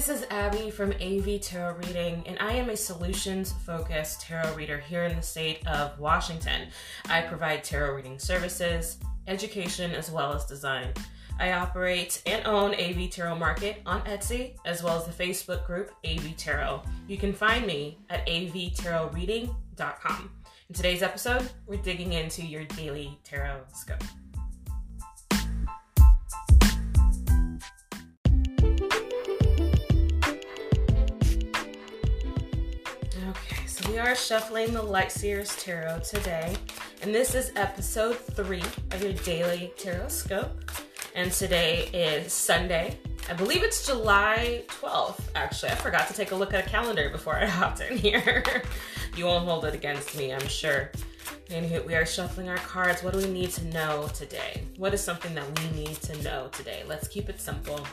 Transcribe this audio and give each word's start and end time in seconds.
this 0.00 0.08
is 0.08 0.24
Abby 0.30 0.70
from 0.70 0.92
AV 0.92 1.40
Tarot 1.40 1.74
Reading, 1.74 2.22
and 2.26 2.38
I 2.38 2.52
am 2.52 2.70
a 2.70 2.76
solutions 2.76 3.52
focused 3.66 4.20
tarot 4.22 4.54
reader 4.54 4.78
here 4.78 5.04
in 5.04 5.16
the 5.16 5.22
state 5.22 5.66
of 5.66 5.98
Washington. 5.98 6.68
I 7.08 7.22
provide 7.22 7.64
tarot 7.64 7.94
reading 7.94 8.18
services, 8.18 8.98
education, 9.26 9.92
as 9.92 10.10
well 10.10 10.32
as 10.32 10.46
design. 10.46 10.92
I 11.38 11.52
operate 11.52 12.22
and 12.26 12.46
own 12.46 12.74
AV 12.74 13.10
Tarot 13.10 13.36
Market 13.36 13.82
on 13.84 14.00
Etsy, 14.02 14.54
as 14.64 14.82
well 14.82 14.96
as 14.96 15.04
the 15.04 15.12
Facebook 15.12 15.66
group 15.66 15.92
AV 16.04 16.36
Tarot. 16.36 16.82
You 17.08 17.18
can 17.18 17.32
find 17.32 17.66
me 17.66 17.98
at 18.08 18.24
avtarotreading.com. 18.26 20.30
In 20.68 20.74
today's 20.74 21.02
episode, 21.02 21.50
we're 21.66 21.82
digging 21.82 22.12
into 22.12 22.46
your 22.46 22.62
daily 22.64 23.18
tarot 23.24 23.62
scope. 23.74 24.04
We 33.90 33.98
are 33.98 34.14
shuffling 34.14 34.72
the 34.72 34.80
Light 34.80 35.10
Seers 35.10 35.56
Tarot 35.56 36.00
today, 36.00 36.54
and 37.02 37.12
this 37.12 37.34
is 37.34 37.50
episode 37.56 38.16
three 38.16 38.62
of 38.92 39.02
your 39.02 39.14
daily 39.14 39.72
tarot 39.76 40.08
scope. 40.08 40.70
And 41.16 41.32
today 41.32 41.88
is 41.92 42.32
Sunday. 42.32 43.00
I 43.28 43.32
believe 43.32 43.64
it's 43.64 43.84
July 43.84 44.62
12th, 44.68 45.22
actually. 45.34 45.72
I 45.72 45.74
forgot 45.74 46.06
to 46.06 46.14
take 46.14 46.30
a 46.30 46.36
look 46.36 46.54
at 46.54 46.64
a 46.64 46.68
calendar 46.68 47.10
before 47.10 47.34
I 47.34 47.46
hopped 47.46 47.80
in 47.80 47.98
here. 47.98 48.44
you 49.16 49.24
won't 49.24 49.44
hold 49.44 49.64
it 49.64 49.74
against 49.74 50.16
me, 50.16 50.32
I'm 50.32 50.46
sure. 50.46 50.92
And 51.50 51.68
we 51.84 51.96
are 51.96 52.06
shuffling 52.06 52.48
our 52.48 52.58
cards. 52.58 53.02
What 53.02 53.14
do 53.14 53.18
we 53.18 53.28
need 53.28 53.50
to 53.52 53.64
know 53.66 54.08
today? 54.14 54.68
What 54.76 54.94
is 54.94 55.00
something 55.02 55.34
that 55.34 55.46
we 55.58 55.84
need 55.84 55.96
to 56.02 56.22
know 56.22 56.48
today? 56.52 56.84
Let's 56.86 57.08
keep 57.08 57.28
it 57.28 57.40
simple. 57.40 57.84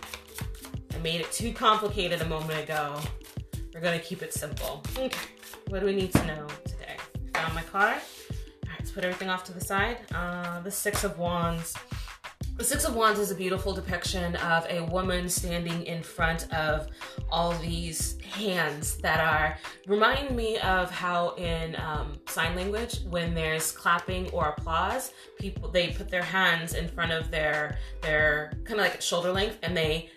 I 0.94 1.00
made 1.00 1.22
it 1.22 1.31
too 1.31 1.53
complicated 1.53 2.22
a 2.22 2.25
moment 2.25 2.63
ago. 2.63 3.00
We're 3.73 3.81
gonna 3.81 4.00
keep 4.00 4.22
it 4.22 4.33
simple. 4.33 4.83
Okay, 4.97 5.11
what 5.69 5.81
do 5.81 5.85
we 5.85 5.95
need 5.95 6.13
to 6.13 6.25
know 6.25 6.47
today? 6.63 6.95
Found 7.33 7.53
my 7.53 7.63
card. 7.63 7.95
All 7.95 8.69
right, 8.69 8.79
let's 8.79 8.91
put 8.91 9.03
everything 9.03 9.29
off 9.29 9.43
to 9.45 9.53
the 9.53 9.61
side. 9.61 9.97
Uh, 10.13 10.61
the 10.61 10.71
Six 10.71 11.03
of 11.03 11.17
Wands. 11.19 11.75
The 12.55 12.63
Six 12.63 12.85
of 12.85 12.95
Wands 12.95 13.19
is 13.19 13.31
a 13.31 13.35
beautiful 13.35 13.73
depiction 13.73 14.35
of 14.38 14.65
a 14.69 14.81
woman 14.85 15.29
standing 15.29 15.85
in 15.85 16.01
front 16.01 16.51
of 16.53 16.88
all 17.29 17.51
these 17.59 18.19
hands 18.21 18.97
that 18.97 19.19
are 19.19 19.57
remind 19.88 20.35
me 20.35 20.57
of 20.59 20.89
how 20.89 21.35
in 21.35 21.75
um, 21.75 22.19
sign 22.27 22.55
language 22.55 23.01
when 23.09 23.35
there's 23.35 23.71
clapping 23.71 24.29
or 24.31 24.49
applause, 24.57 25.11
people 25.38 25.69
they 25.69 25.89
put 25.89 26.09
their 26.09 26.23
hands 26.23 26.73
in 26.73 26.88
front 26.88 27.11
of 27.11 27.29
their 27.29 27.77
their 28.01 28.53
kind 28.63 28.79
of 28.79 28.88
like 28.88 29.01
shoulder 29.01 29.31
length 29.31 29.59
and 29.61 29.75
they 29.75 30.09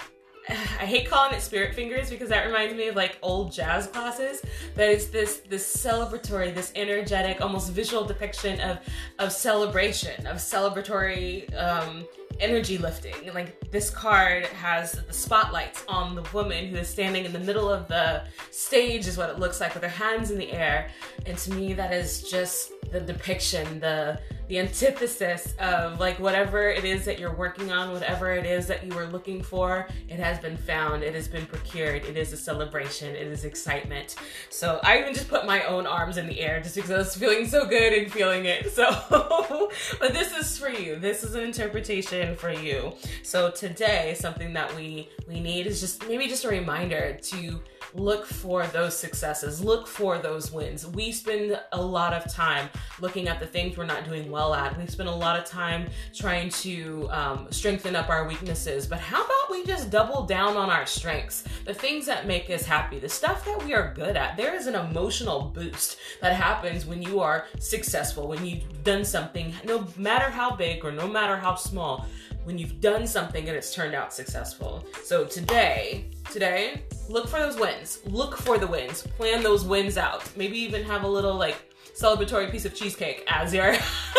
I 0.48 0.86
hate 0.86 1.08
calling 1.08 1.34
it 1.34 1.42
spirit 1.42 1.74
fingers 1.74 2.10
because 2.10 2.28
that 2.30 2.46
reminds 2.46 2.74
me 2.74 2.88
of 2.88 2.96
like 2.96 3.18
old 3.22 3.52
jazz 3.52 3.86
classes. 3.86 4.42
But 4.74 4.88
it's 4.88 5.06
this 5.06 5.38
this 5.48 5.76
celebratory, 5.76 6.54
this 6.54 6.72
energetic, 6.74 7.40
almost 7.40 7.70
visual 7.72 8.04
depiction 8.04 8.60
of 8.60 8.78
of 9.18 9.32
celebration, 9.32 10.26
of 10.26 10.36
celebratory 10.36 11.54
um, 11.56 12.06
energy 12.40 12.78
lifting. 12.78 13.14
Like 13.34 13.70
this 13.70 13.90
card 13.90 14.46
has 14.46 14.92
the 14.92 15.12
spotlights 15.12 15.84
on 15.88 16.14
the 16.14 16.22
woman 16.32 16.66
who 16.66 16.76
is 16.76 16.88
standing 16.88 17.24
in 17.24 17.32
the 17.32 17.40
middle 17.40 17.70
of 17.70 17.88
the 17.88 18.24
stage, 18.50 19.06
is 19.06 19.16
what 19.16 19.30
it 19.30 19.38
looks 19.38 19.60
like 19.60 19.74
with 19.74 19.82
her 19.82 19.88
hands 19.88 20.30
in 20.30 20.38
the 20.38 20.50
air. 20.52 20.90
And 21.26 21.36
to 21.38 21.52
me, 21.52 21.72
that 21.74 21.92
is 21.92 22.28
just 22.28 22.72
the 22.90 23.00
depiction, 23.00 23.80
the 23.80 24.20
the 24.50 24.58
antithesis 24.58 25.54
of 25.60 26.00
like 26.00 26.18
whatever 26.18 26.68
it 26.68 26.84
is 26.84 27.04
that 27.04 27.20
you're 27.20 27.32
working 27.32 27.70
on, 27.70 27.92
whatever 27.92 28.32
it 28.32 28.44
is 28.44 28.66
that 28.66 28.84
you 28.84 28.92
were 28.96 29.06
looking 29.06 29.40
for, 29.40 29.86
it 30.08 30.18
has 30.18 30.40
been 30.40 30.56
found, 30.56 31.04
it 31.04 31.14
has 31.14 31.28
been 31.28 31.46
procured, 31.46 32.04
it 32.04 32.16
is 32.16 32.32
a 32.32 32.36
celebration, 32.36 33.14
it 33.14 33.28
is 33.28 33.44
excitement. 33.44 34.16
So 34.48 34.80
I 34.82 34.98
even 34.98 35.14
just 35.14 35.28
put 35.28 35.46
my 35.46 35.62
own 35.62 35.86
arms 35.86 36.16
in 36.16 36.26
the 36.26 36.40
air 36.40 36.60
just 36.60 36.74
because 36.74 36.90
I 36.90 36.98
was 36.98 37.14
feeling 37.14 37.46
so 37.46 37.64
good 37.64 37.92
and 37.92 38.12
feeling 38.12 38.46
it. 38.46 38.66
So, 38.80 39.70
but 40.00 40.14
this 40.14 40.32
is 40.32 40.56
for 40.56 40.70
you. 40.70 40.96
This 40.96 41.22
is 41.22 41.34
an 41.34 41.42
interpretation 41.42 42.29
for 42.36 42.50
you. 42.50 42.94
So 43.22 43.50
today, 43.50 44.14
something 44.18 44.52
that 44.54 44.74
we 44.76 45.08
we 45.28 45.40
need 45.40 45.66
is 45.66 45.80
just 45.80 46.06
maybe 46.08 46.28
just 46.28 46.44
a 46.44 46.48
reminder 46.48 47.18
to 47.22 47.60
look 47.94 48.24
for 48.26 48.66
those 48.68 48.96
successes, 48.96 49.62
look 49.62 49.86
for 49.86 50.18
those 50.18 50.52
wins. 50.52 50.86
We 50.86 51.12
spend 51.12 51.60
a 51.72 51.80
lot 51.80 52.12
of 52.12 52.32
time 52.32 52.68
looking 53.00 53.28
at 53.28 53.40
the 53.40 53.46
things 53.46 53.76
we're 53.76 53.86
not 53.86 54.04
doing 54.04 54.30
well 54.30 54.54
at. 54.54 54.78
We 54.78 54.86
spend 54.86 55.08
a 55.08 55.14
lot 55.14 55.38
of 55.38 55.44
time 55.44 55.88
trying 56.14 56.50
to 56.50 57.08
um, 57.10 57.48
strengthen 57.50 57.96
up 57.96 58.08
our 58.08 58.26
weaknesses. 58.26 58.86
But 58.86 59.00
how 59.00 59.24
about 59.24 59.39
we 59.60 59.66
just 59.66 59.90
double 59.90 60.22
down 60.22 60.56
on 60.56 60.70
our 60.70 60.86
strengths, 60.86 61.44
the 61.64 61.74
things 61.74 62.06
that 62.06 62.26
make 62.26 62.48
us 62.48 62.64
happy, 62.64 62.98
the 62.98 63.08
stuff 63.08 63.44
that 63.44 63.62
we 63.62 63.74
are 63.74 63.92
good 63.94 64.16
at? 64.16 64.36
There 64.36 64.54
is 64.54 64.66
an 64.66 64.74
emotional 64.74 65.52
boost 65.54 65.98
that 66.22 66.34
happens 66.34 66.86
when 66.86 67.02
you 67.02 67.20
are 67.20 67.46
successful, 67.58 68.26
when 68.26 68.44
you've 68.46 68.84
done 68.84 69.04
something, 69.04 69.52
no 69.64 69.86
matter 69.96 70.30
how 70.30 70.56
big 70.56 70.84
or 70.84 70.92
no 70.92 71.06
matter 71.06 71.36
how 71.36 71.56
small 71.56 72.06
when 72.44 72.56
you've 72.56 72.80
done 72.80 73.06
something 73.06 73.48
and 73.48 73.56
it's 73.56 73.74
turned 73.74 73.94
out 73.94 74.14
successful. 74.14 74.86
So 75.04 75.26
today, 75.26 76.06
today, 76.30 76.82
look 77.10 77.28
for 77.28 77.38
those 77.38 77.58
wins. 77.58 78.00
Look 78.06 78.38
for 78.38 78.56
the 78.56 78.66
wins. 78.66 79.02
Plan 79.18 79.42
those 79.42 79.64
wins 79.64 79.98
out. 79.98 80.24
Maybe 80.36 80.58
even 80.58 80.82
have 80.84 81.02
a 81.02 81.08
little 81.08 81.34
like 81.34 81.70
celebratory 81.94 82.50
piece 82.50 82.64
of 82.64 82.74
cheesecake 82.74 83.24
as 83.28 83.52
your 83.52 83.74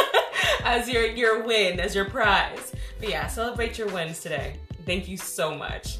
as 0.63 0.87
your 0.87 1.07
your 1.07 1.43
win, 1.43 1.79
as 1.79 1.95
your 1.95 2.05
prize. 2.05 2.73
But 2.99 3.09
yeah, 3.09 3.25
celebrate 3.25 3.79
your 3.79 3.87
wins 3.87 4.19
today. 4.19 4.57
Thank 4.91 5.07
you 5.07 5.15
so 5.15 5.55
much. 5.55 5.99